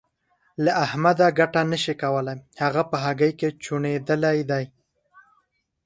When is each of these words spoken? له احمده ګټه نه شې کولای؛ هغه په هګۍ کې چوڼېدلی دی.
له 0.63 0.71
احمده 0.85 1.27
ګټه 1.39 1.61
نه 1.71 1.77
شې 1.83 1.93
کولای؛ 2.03 2.37
هغه 2.63 2.81
په 2.89 2.97
هګۍ 3.03 3.31
کې 3.39 3.49
چوڼېدلی 3.63 4.39
دی. 4.49 4.65